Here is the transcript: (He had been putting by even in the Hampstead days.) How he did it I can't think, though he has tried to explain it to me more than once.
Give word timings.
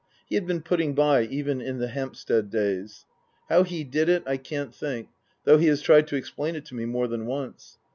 (He 0.25 0.33
had 0.33 0.47
been 0.47 0.63
putting 0.63 0.95
by 0.95 1.25
even 1.25 1.61
in 1.61 1.77
the 1.77 1.89
Hampstead 1.89 2.49
days.) 2.49 3.05
How 3.49 3.61
he 3.61 3.83
did 3.83 4.09
it 4.09 4.23
I 4.25 4.37
can't 4.37 4.73
think, 4.73 5.09
though 5.43 5.59
he 5.59 5.67
has 5.67 5.83
tried 5.83 6.07
to 6.07 6.15
explain 6.15 6.55
it 6.55 6.65
to 6.69 6.75
me 6.75 6.85
more 6.85 7.07
than 7.07 7.27
once. 7.27 7.77